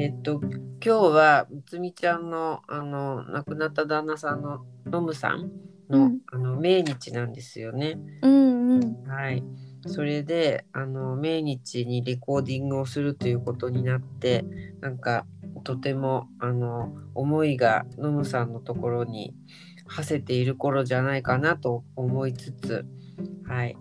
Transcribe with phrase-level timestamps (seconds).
[0.00, 5.50] えっと今日はむつみちゃんのあの亡くなった旦那さんのノムさん
[5.90, 7.98] の,、うんあの命日なんですよね。
[8.22, 9.44] うんうんはい。
[9.86, 14.42] それであの命日にレコーディングをするということになって
[14.80, 15.26] なんか
[15.64, 19.34] とてもあの思いがノムさんのところに
[19.86, 22.86] 馳せている頃じゃないかなと思いつつ
[23.46, 23.76] はい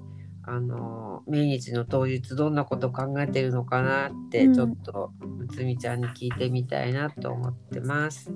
[0.52, 8.32] あの命日の当日どんなこと考えてるのかなってうんちょっとむつみちゃんに聞いてみたいなと思ってます。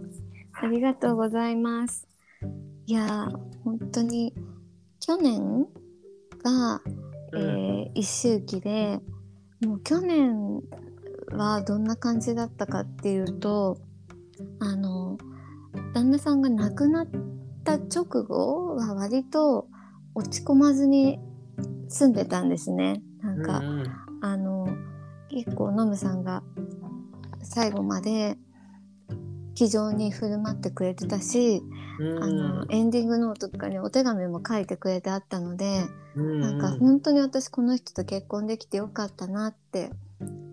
[0.53, 2.07] ありがとうございます。
[2.85, 4.31] いやー本当に
[4.99, 5.65] 去年
[6.43, 6.81] が、
[7.33, 8.99] えうんー一周期で
[9.65, 10.61] もう去年
[11.31, 13.79] はどんな感じだったかっていうと
[14.59, 15.17] あの
[15.95, 17.07] 旦那さんが亡くなっ
[17.63, 19.67] た直後は割と
[20.13, 21.19] 落ち込まずに
[21.87, 23.01] 住んでたんですね。
[23.21, 23.83] なんか、うん
[24.21, 24.67] あの
[25.29, 26.43] 結構ノムさんが
[27.41, 28.37] 最後まで
[29.55, 31.61] 気丈に振る舞ってくれてたし、
[31.99, 32.23] うん。
[32.23, 36.39] あのエンディングノートとかにお手紙も書いてくれてあったので、うん。
[36.39, 39.91] なんか本当に私この人と結婚できてよかったなって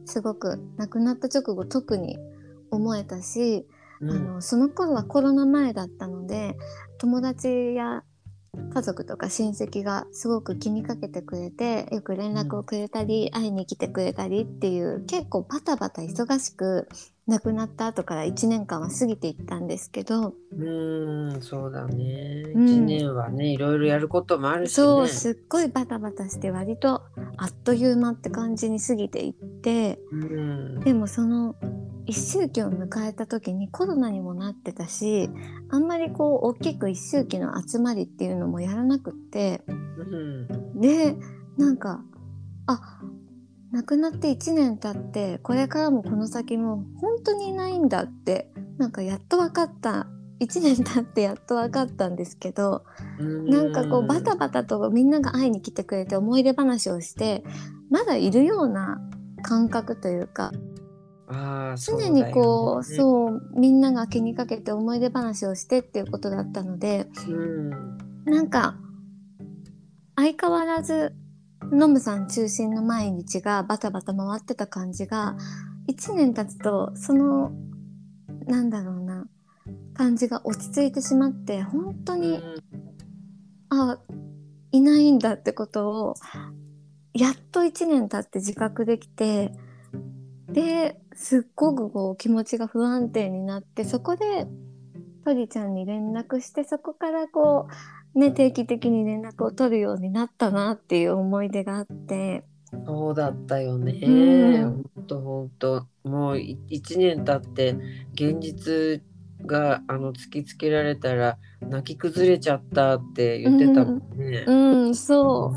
[0.05, 2.19] すごく亡くなった直後特に
[2.71, 3.67] 思えたし、
[4.01, 4.11] うん。
[4.11, 6.57] あのその頃はコロナ前だったので
[6.99, 8.03] 友達や
[8.73, 16.89] 家族とか親戚がすごく気にかけてくれてよく連絡をくれたり、会いに来てくれたりっていう結構バタバタ忙しく
[17.27, 22.43] 亡くなった後から1年間は過ぎていったんですけど、うーん、そうだね。
[22.51, 24.75] 一、うん年はね、いろいろやることもあるしね。
[24.75, 27.03] そうすっごいバタバタして割と
[27.37, 30.81] あっという間って感じに過ぎていってうん。
[30.81, 31.55] でもその
[32.07, 35.31] 一周期を迎えた時にコロナにもなってたし
[35.71, 40.81] あんまりこう大きく一周期の集まりっていうのもやらなくってうん。
[40.81, 41.17] で
[41.57, 42.03] なんか
[42.67, 42.81] あ
[43.73, 50.07] 亡くなって1年経ってこれからもこの先も本当にいないんだってなんかやっと分かった
[50.41, 52.85] 1年経ってやっと分かったんですけど
[53.19, 57.45] なんかこうバタバタとみんなが会いに来てくれて思い出話をして
[57.91, 59.01] まだいるような
[59.43, 60.51] 感覚というか
[61.77, 67.09] 常にこうそうそうみんなが気にかけて思い出話をしてっていうことだったので。
[67.29, 67.99] うん。
[68.25, 68.77] なんか
[70.15, 71.15] 相変わらず
[71.73, 75.37] ノムさん中心の毎日がバタバタ回ってた感じが
[75.89, 77.53] 1年経つとその
[78.47, 79.27] なんだろうな
[79.95, 82.41] 感じが落ち着いてしまって本当に
[83.71, 83.99] あ
[84.73, 86.15] いないんだってことを
[87.13, 89.53] やっと1年経って自覚できて
[90.49, 94.47] ですっごくこう気持ちが不安定になってそこで
[95.25, 97.69] トリちゃんに連絡してそこからこ
[98.15, 102.45] うね定期的に連絡を取るようになったなっていう思い出があって。
[102.87, 103.99] そうだったよね。
[104.03, 104.85] うん。
[104.95, 105.87] ほんとほんと。
[106.05, 107.77] もうい一年経って
[108.15, 109.03] 現実
[109.45, 114.45] があの突きつけられたら泣き崩れちゃったって言ってたもんね。
[114.47, 114.55] う
[114.91, 114.95] ん。
[114.95, 115.53] そ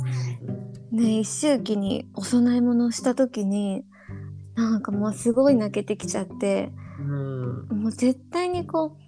[0.91, 0.95] う。
[0.95, 3.83] ね一周期にお供え物をした時に
[4.55, 7.67] なんかもうすごい泣けてきちゃってうん。
[7.69, 9.03] もう絶対にこう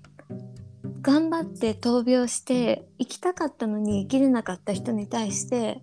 [1.02, 5.82] 頑張って闘病して生きたかったのに生きれなかった人に対して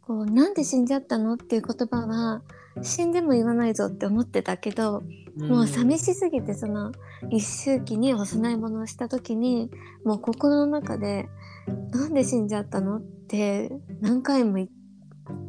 [0.00, 2.42] こうなんで死んじゃったのっていう言葉は
[2.82, 5.02] 死んでも言わないぞって思ってたけど、
[5.38, 6.92] もう寂しすぎてその
[7.30, 9.70] 一周期にお供え物をした時に
[10.04, 11.28] もう心の中で
[11.92, 14.68] 「なんで死んじゃったの?」って何回もい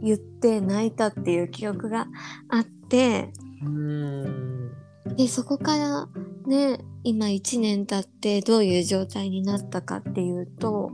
[0.04, 2.08] 言って泣いたっていう記憶が
[2.50, 3.32] あって。
[3.66, 4.72] うん。
[5.16, 6.08] でそこから
[6.48, 10.92] ね今1年経ってどういう状態になったかっていうと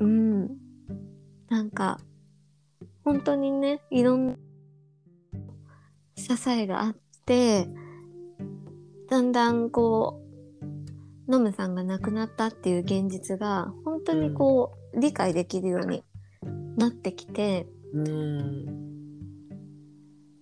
[0.00, 0.48] うん
[1.48, 2.00] なんか
[3.04, 4.36] 本当にねいろんな
[6.16, 7.68] 支えがあって
[9.08, 10.22] だんだんこう
[11.30, 16.04] ノムさんが亡くなったっていう現実が本当にこう、理解できるように
[16.76, 18.66] なってきてうん。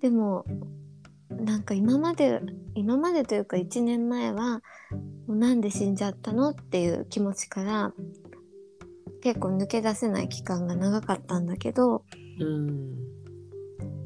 [0.01, 0.45] でも
[1.41, 2.41] なんか今まで
[2.75, 4.63] 今までというか1年前は
[5.27, 7.93] もうなんで死んじゃったのっていう気持ちから
[9.23, 12.05] 結構抜け出せない期間が長かったんだけど
[12.41, 12.97] うん。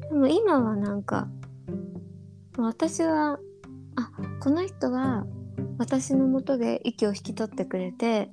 [0.01, 1.27] でも今はなんか
[2.57, 3.39] 私は
[3.95, 5.25] あこの人は
[5.77, 8.29] 私のもとで息を引き取ってくれて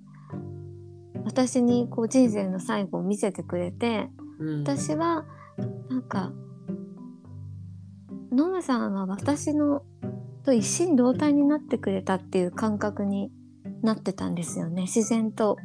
[1.24, 4.08] 私にこう人生の最後を見せてくれて
[4.38, 4.60] うん。
[4.62, 5.24] 私は
[5.88, 6.32] なんか
[8.32, 9.82] ノムさんは私の
[10.44, 13.30] と一心同体になってくれたっていう感覚に
[13.82, 15.56] なってたんですよね自然と。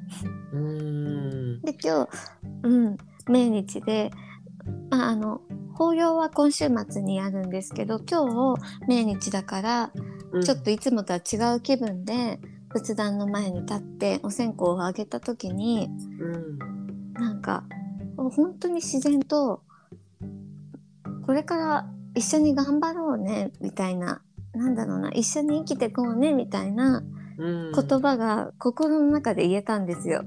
[0.54, 1.62] うん。
[1.62, 2.10] で今日、
[2.64, 2.98] うん、
[3.28, 4.12] 命日で、
[4.90, 5.42] まあ、あの
[5.74, 9.92] 法要は今週末にあるんですけど今日命日だから
[10.31, 15.88] うんちょっといつもとは違う気分で仏壇の前に立ってお線香をあげた時に
[16.19, 17.64] うんなんか
[18.18, 19.62] 本当に自然と
[21.25, 24.22] これから一緒に頑張ろうねみたいな。
[24.54, 25.12] なんだろうな。
[25.12, 27.04] 一緒に生きてこうねみたいな
[27.38, 27.72] うん。
[27.72, 30.24] 言葉が心の中で言えたんですよ。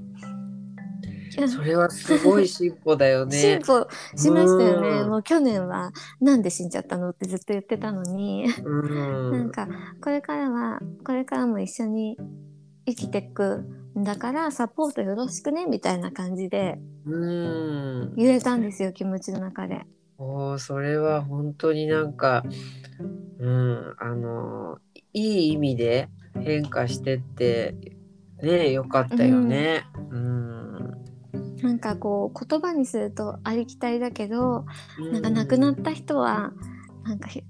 [1.47, 3.61] それはすごい進歩だよ進ね。
[3.63, 5.01] 歩しましたよね。
[5.01, 5.09] うん。
[5.09, 7.09] もう去年はなんで死んじゃったの？
[7.09, 9.31] ってずっと言ってたのに、うん。
[9.31, 9.67] なんか
[10.01, 12.17] これからはこれからも一緒に
[12.85, 13.65] 生きていく
[13.97, 18.13] んだからサポートよろしくねみたいな感じでうん。
[18.15, 19.85] 言えたんですよ気持ちの中で。
[20.23, 22.43] おーそれは本当になんか、
[23.39, 24.77] うん、あの
[25.13, 26.09] いい意味で
[26.39, 27.73] 変化してって
[28.39, 29.83] ねよかったよね。
[30.11, 30.91] うん。
[31.63, 34.65] なんかこう言葉にするとありきたりだけど、
[35.11, 36.53] なんか亡くなった人は
[37.03, 37.43] なんかひ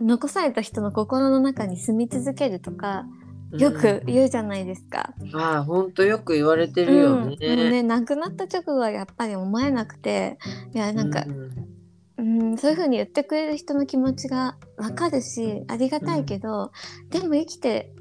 [0.00, 3.04] 残された人の心の中に住み続けるとか
[3.52, 5.14] よく言うじゃないですか。
[5.20, 7.36] うんああ本当よく言われてるよね。
[7.40, 10.38] うん、ね亡くなった直後はやっぱり思えなくて
[10.74, 11.79] いやなんかう、ん
[12.20, 16.70] うん、そういう風に言ってくれる人の気持ちがわかるしありがたいけど、
[17.08, 17.92] でも生きて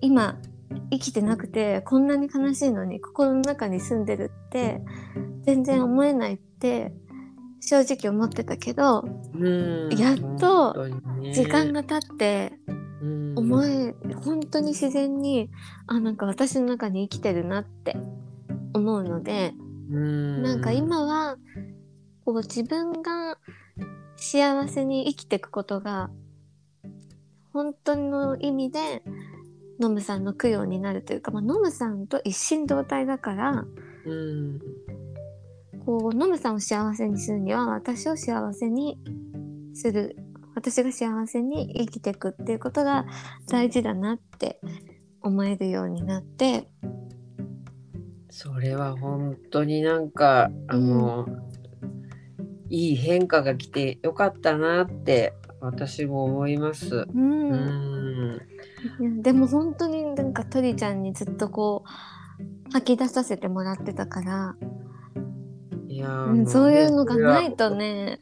[0.00, 0.38] 今
[0.90, 4.82] 生きてなくてこんなに悲しいのに心の中に住んでるって
[5.42, 6.92] 全然思えないって
[7.60, 9.04] 正直思ってたけど
[9.34, 9.90] うん。
[9.96, 10.74] やっと
[11.32, 12.52] 時間が経って
[13.00, 13.34] うん。
[13.36, 13.94] 思え
[14.24, 15.50] 本当に自然に
[15.86, 17.96] あなんか私の中に生きてるなって
[18.74, 19.54] 思うので
[19.90, 20.42] うん。
[20.42, 21.36] なんか今は
[22.24, 23.38] こう自分が
[24.16, 26.10] 幸せに生きていくことが
[27.52, 29.02] 本当の意味で
[29.80, 33.64] ノムさんの供養になるというか、まあ、ノムさんと一心同体だから
[34.06, 34.60] うん
[35.84, 38.98] こうノムさんを幸せにするには私を幸せに
[39.74, 40.16] する
[40.54, 43.06] 私が幸せに生きていくっていうことが
[43.48, 44.60] 大事だなって
[45.22, 46.68] 思えるようになって。
[48.30, 51.26] それは本当になんかあの、
[52.72, 57.06] いい変化が来てよかったなって私も思います。
[57.14, 58.40] うん、
[58.98, 59.22] うん。
[59.22, 64.56] でも本当になんか鳥ちゃんにずっとこう吐き出させてもらってたから、
[65.86, 68.18] いやそういうのがないねとね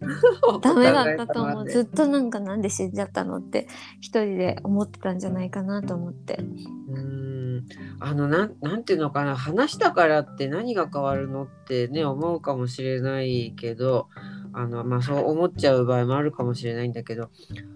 [0.61, 1.71] ダメだったと思う。
[1.71, 3.69] ずっとなんかなんで死んじゃったのって
[4.01, 6.41] 一人で思ってたんじゃないかなと思って。
[6.89, 7.65] うん。
[8.01, 9.37] あのなんなんていうのかな。
[9.37, 14.09] 話したからって何が変わるのってね思うかもしれないけど
[14.53, 17.31] あのまあそう思っちゃう場合もあるかもしれないんだけど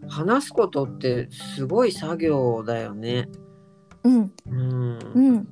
[0.09, 3.29] 話すことってすごい作業だよね。
[4.03, 4.33] うん。
[4.47, 4.99] うん。
[5.15, 5.49] うん。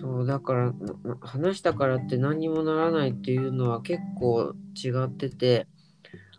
[0.00, 0.72] そうだから
[1.20, 5.66] 話したからって何にもならないっていうのは結構違ってて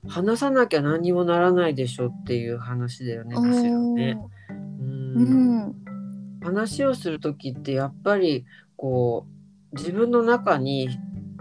[0.08, 4.18] 話さなきゃ何にもならないでしょっていう話だよねおむしろね。
[4.50, 4.54] ー。
[4.54, 5.16] うん。
[5.16, 5.76] うん。
[6.42, 8.46] 話をする時ってやっぱり
[8.76, 9.26] こ
[9.72, 10.90] う自分の中に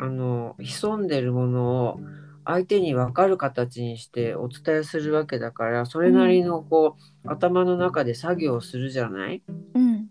[0.02, 2.00] あの潜んでるものを
[2.44, 9.44] 相手に分かる形にしてお伝えするわけだからそれなりのこう、頭の中で作業をするじゃない？
[9.74, 10.08] うん。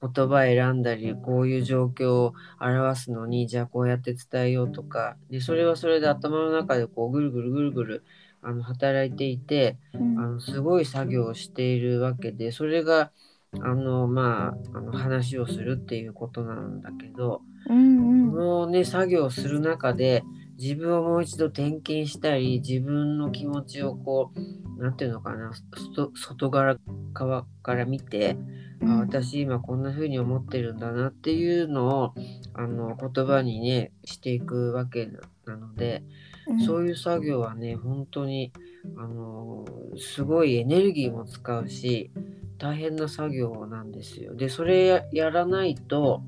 [0.00, 5.16] 言葉選んだりこういう状況を表すのにじゃあこうやって伝えようとか。
[5.30, 8.04] でそれはそれで頭の中でこうぐるぐるぐるぐる
[8.42, 10.18] あの働いていてうん。
[10.18, 13.12] あのすごい作業をしているわけでそれが
[13.52, 17.42] あのまああの話をするっていうことなんだけど。
[17.68, 20.22] うんこのね作業をする中で
[20.58, 25.52] 自分をもう一度点検したり自分の気持ちをこう何て言うのかな
[25.94, 26.76] 外外側
[27.12, 28.36] 側から見て
[28.80, 28.90] うん。
[28.90, 32.14] あ私今こんな風に思ってるんだなっていうのを
[32.54, 35.08] あの言葉にねしていくわけ
[35.46, 36.02] なので、
[36.46, 36.60] うん。
[36.60, 38.52] そういう作業はね本当に
[38.96, 39.64] あの
[39.96, 42.10] すごいエネルギーも使うし
[42.58, 44.34] 大変な作業なんですよ。
[44.34, 46.22] でそれややらないと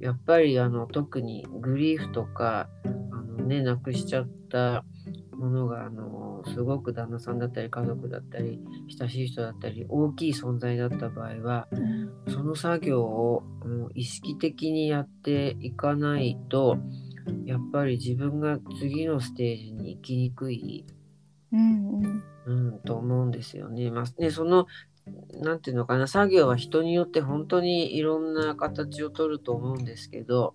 [0.00, 4.84] やっぱりあの特にグリーフとかあのね亡くしちゃった
[5.36, 8.60] ものがあのすごく旦那さんだったり家族だったり
[8.98, 13.42] 親しい人だったり大きい存在だった場合はうんその作業を
[13.94, 16.78] 意識的にやっていかないと
[17.44, 20.84] やっぱり自分が次のステージに行きにくい、
[21.52, 23.90] うんうんうん、と思うんですよね。
[23.90, 24.66] まあ、ねその
[25.34, 30.54] なんていうのかな作業は人によって本当にいろんな形をとると思うんですけど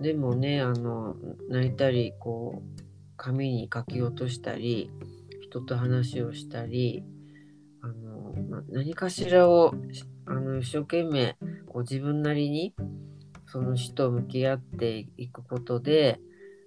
[0.00, 1.16] でもねあの
[1.48, 2.84] 泣いたりこう
[3.16, 4.90] 紙に書き落としたり
[5.42, 7.04] 人と話をしたり
[7.82, 9.74] あの、ま何かしらを
[10.26, 11.36] あの一生懸命
[11.66, 12.74] こう自分なりに
[13.46, 16.18] その死と向き合っていくことで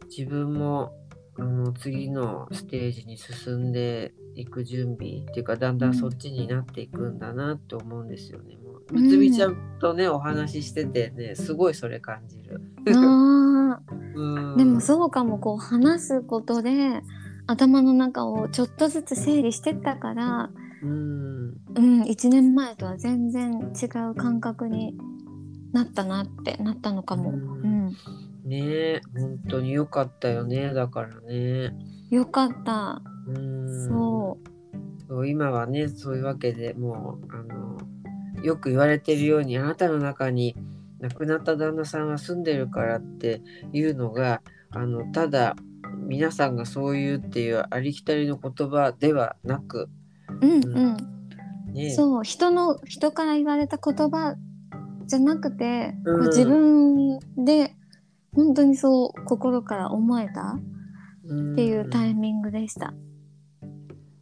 [0.10, 0.94] 自分も
[1.40, 8.56] あの次のステージに進んでいく準備っていうかだんだんそっちになっていくんだなって思うんですよね。
[8.58, 12.62] もうむつみちゃんとね、お話ししててねすごいそれ感じる。
[12.96, 13.82] あ
[14.16, 17.02] うんーでもそうかもこう話すことで
[17.46, 20.50] 頭の中をちょっとずつ整理してったから、
[20.84, 24.96] うんうん、1年前とは全然違う感覚に
[25.72, 27.32] なったなってなったのかも。
[27.32, 27.96] ううんん、
[28.48, 31.74] ねえ本当に良かったよねだからね。
[32.10, 33.02] よかった。
[33.28, 34.38] うんそ
[35.10, 37.78] そう今はねそういうわけでもうあの
[38.44, 40.56] よく言われてるようにあなたの中に
[41.00, 43.42] 亡くなった旦那さんは住んでるからって
[43.74, 45.56] いうのがあのただ
[46.08, 49.90] 皆さんがそう言うっていうありきたりの言葉ではなく、
[50.42, 50.48] う。
[50.48, 51.74] うんううん。
[51.74, 54.36] ね、そう人の人から言われた言葉
[55.06, 57.76] じゃなくて、こうんう自分で
[58.38, 60.60] 本当にそう心から思えた
[61.26, 62.94] うんっていうタイミングでした。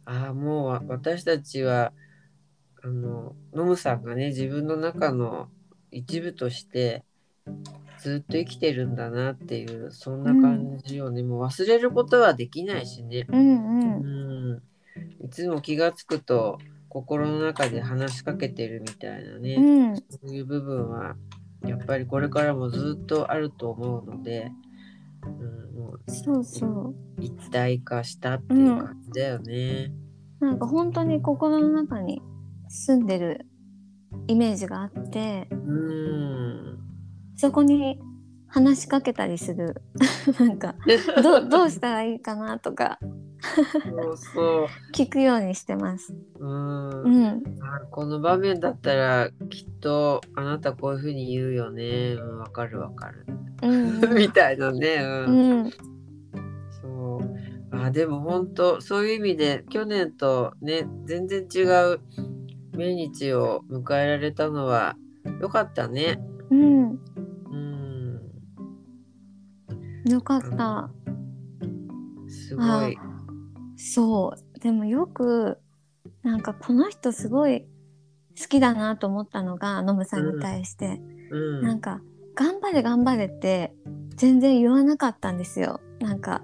[0.06, 1.92] ああもうわ私たちは
[2.82, 5.48] あのノムさんがね自分の中の
[5.90, 7.04] 一部として
[7.98, 14.56] ずっと生きてるんだなっていうそんな感じをね、もう忘れることはできないしね、うんうん。
[14.56, 14.62] う
[15.22, 16.58] ん、いつも気がつくと
[16.88, 21.16] 心の中で話しかけてるみたいなね、うん、そういう部分は
[21.66, 24.50] やっぱりこれからもずっとあると思うので、
[25.24, 26.94] うん、もうそうそう。
[27.20, 29.92] 一体化したっていう感じだよね。
[30.40, 32.22] なんか本当に心の中に
[32.68, 33.46] 住んでる
[34.26, 36.78] イメージがあって、うん
[37.36, 37.98] そこに
[38.48, 39.82] 話しかけたりする。
[40.38, 40.74] なんか
[41.22, 42.98] どどうしたらいいかなとか
[43.40, 44.66] そうそう。
[44.94, 46.14] 聞くようにしてます。
[46.38, 52.14] うんうん、あこの場面だったらきっとあなたこういうふうに言うよね。
[52.14, 53.26] うん、わかるわかる。
[53.62, 54.96] うん、 みたいなね。
[55.00, 55.30] う。
[55.30, 55.70] うんん、
[56.82, 57.20] そ
[57.72, 57.76] う。
[57.76, 61.62] あでも本当そういう意味で去年とね全然違
[61.94, 62.00] う
[62.76, 64.96] 命日を迎えられたのは
[65.40, 66.20] 良かったね。
[66.50, 68.20] うん、うん。
[70.08, 70.90] よかった。
[72.28, 72.96] すごい。
[73.76, 74.60] そう。
[74.60, 75.58] でもよく、
[76.22, 77.62] なんかこの人すごい
[78.40, 81.00] 好きだなと思ったのが、ノムさんに対して。
[81.30, 81.60] うん。
[81.62, 82.00] なんか、
[82.34, 83.74] 頑張れ頑張れって
[84.16, 85.80] 全然言わなかったんですよ。
[86.00, 86.42] なんか、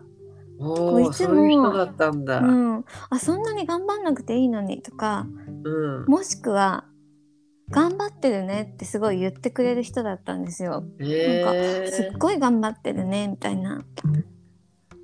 [0.58, 2.38] おおいつもそういう人だったんだ。
[2.40, 2.76] ううん。
[2.78, 2.84] ん。
[3.10, 5.26] あ、そんなに頑張んなくていいのにとか、
[5.64, 6.04] うん。
[6.06, 6.84] もしくは、
[7.70, 10.84] 頑張ってるねってすごい言ってくれる人だったんですよ。
[11.00, 13.82] えなんかーすっごい頑張ってるねみたいな。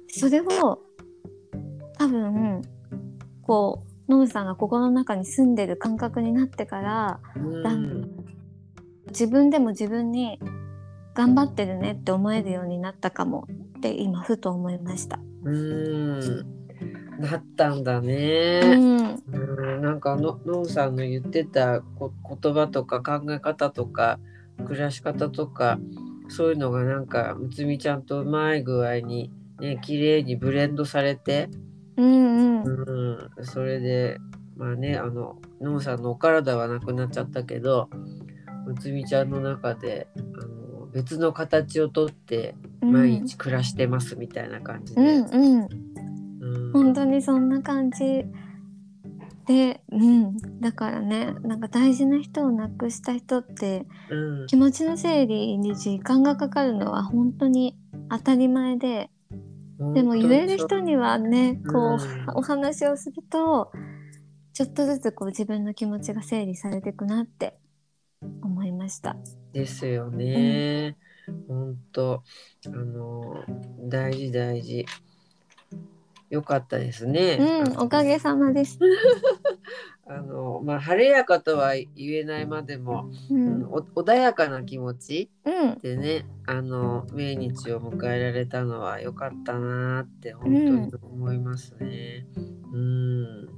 [0.08, 0.82] それを
[1.98, 2.62] 多分
[3.42, 8.24] こうノムさんが心の中に住んでる感覚になってからうん。
[9.08, 10.38] 自分でも自分に
[11.14, 15.18] 頑張ってるねって思えるようになったかもって今ふと思いました。
[15.44, 16.58] うーん。
[17.18, 18.60] なったんだうね。
[18.76, 22.12] ん、うん、なんかののんさんの言ってたこ
[22.42, 24.20] 言葉とか考え方とか
[24.64, 25.78] 暮らし方とか
[26.28, 31.48] そういうのがなんかむつみちゃんとうまい具合にね綺麗にブレンドされて、
[31.98, 34.18] うん、うん、うん、それで
[34.56, 37.90] まあねあののんさんのお体はなくなっちゃったけど
[38.66, 45.00] むつみちゃんの中であの別の形をとって毎日暮らしてますみたいな感じで。
[45.00, 45.68] うん、うん、
[46.40, 46.72] うん。
[46.72, 48.24] 本当にそんな感じ
[49.46, 54.46] で、うん、だからねなんか大事な人を亡くした人ってうん。
[54.46, 57.76] 気持ちの整理に時間がかかるのは本当に
[58.10, 59.10] 当たり前で
[59.78, 63.72] でも言える人にはねこう、うんお話をすると
[64.52, 67.56] ちょっとずつこう自分の気持ちが整理されていくなって
[68.42, 69.16] 思いました。
[69.52, 70.96] ですよね。
[71.46, 72.22] 本当
[72.66, 73.44] あの
[73.88, 74.84] 大事大事。
[76.30, 77.38] よかったですね。
[77.40, 78.78] うん、おかげさまです。
[80.10, 92.26] あのまあ晴れやかとは言えないまでも、う、うん穏やかな気持ちうん、でねあの命日を迎えられたのは良かったなって本当に思いますね。
[92.72, 93.48] うん、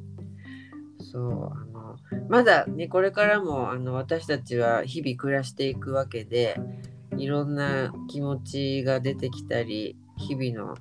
[1.12, 1.96] そうあの
[2.28, 6.60] まだねこれからもあの私たちは日々暮らしていくわけで
[7.16, 10.76] いろんな気持ちが出てきたり日々の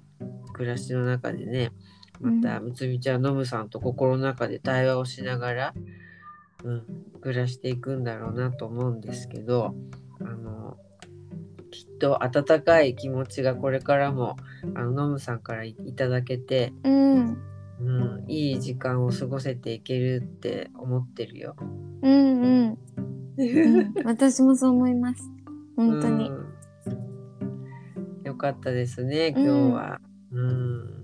[0.54, 1.72] 暮らしの中でね
[2.20, 5.74] またむつみちゃんのむさんと心の中で対話をしながら、
[6.64, 6.84] うん、
[7.22, 9.74] 暮らしていくんだろうなと思うんですけど
[10.20, 10.78] あの
[11.72, 14.36] きっと温かい気持ちがこれからも
[14.76, 17.38] あののむさんからいいただけて、うん、
[17.80, 21.56] うん、いい時間を過ごせていけるって思ってるよ。
[22.02, 22.78] うん、うん、
[23.38, 25.24] うん、私もそう思います。
[25.76, 26.30] 本当に。
[26.30, 26.50] うん
[28.30, 30.02] よかったですね今日は。
[30.32, 30.99] うん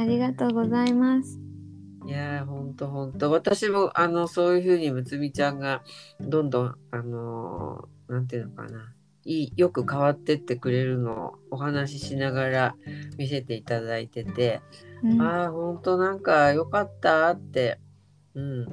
[0.00, 1.38] ありがとうございます。
[2.06, 3.30] いやー、ほんとほんと。
[3.30, 5.82] 私も、あの、そういうふうにむつみちゃんが、
[6.18, 8.94] どんどん、あのーなんていうのかな。
[9.24, 12.74] いい、よく変わってってくれるのをお話ししながら
[13.18, 14.62] 見せていただいてて、
[15.02, 17.78] うんああ、ほんとなんか良かったって、
[18.34, 18.64] うん、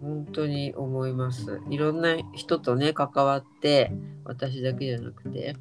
[0.00, 1.60] 本当に思います。
[1.70, 3.92] いろんな人とね、関わって、
[4.24, 5.54] 私だけじゃなくて、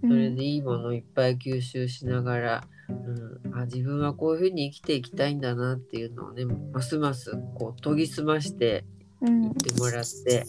[0.00, 8.84] それでいいものをいっぱい吸収しながら、うん、あ自分はこういうふうに生きていきたいんだなっていうのをねますますこう研ぎ澄まして
[9.20, 9.44] うん。
[9.46, 10.44] いってもらって、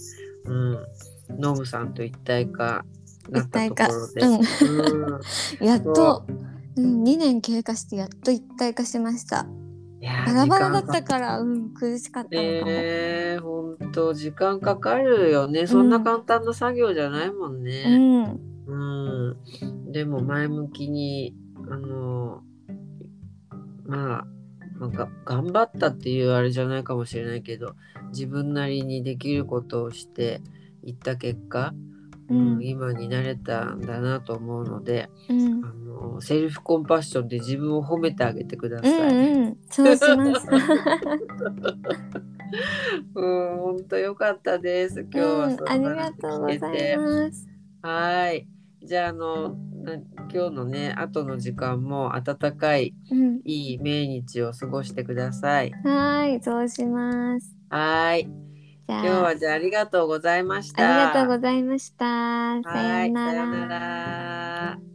[0.45, 0.87] うん、
[1.39, 2.85] ノムさんと一体化
[3.29, 5.65] なったところで、うん。
[5.65, 6.25] やっと、
[6.75, 6.81] う。
[6.81, 9.45] ん、2年経過してやっと一体化しました。
[10.01, 12.71] バラバラだったから、うん、苦しかったのかも。
[12.71, 15.67] ね本当時間かかるよね。
[15.67, 19.91] そんな簡単な作業じゃないもんうね、ん、うん。
[19.91, 21.35] でも前向きに
[21.69, 22.43] あの
[23.85, 24.27] まあ
[24.79, 27.75] なんか頑張ったっていうあれじゃないかもしれないけど
[28.11, 30.41] 自分なりにできることをして
[30.83, 31.89] いった結果、うん
[32.29, 39.13] うん今になれたんだなと思うのでうん、あのセルフコンパッションで自分を褒めてあげてくだうさい。
[39.13, 40.47] ん、うん、そうします。
[43.15, 45.01] うん、本当良かったです。
[45.01, 47.47] 今日はうんそ、んありながとうございます。
[47.81, 48.47] はい。
[48.83, 49.95] じゃあ、あの、な
[50.31, 55.71] 今日のね、後の時間も温かい、うん、いい命日を過ごしてください。
[55.83, 57.55] はい、そうします。
[57.69, 58.29] はい。
[58.87, 61.07] じゃあ、今日はじゃあありがとうございました。
[61.07, 62.61] ありがとうございました。
[62.63, 63.33] さような。
[63.67, 64.88] ら。